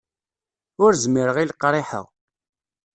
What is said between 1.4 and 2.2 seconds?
leqriḥ-a.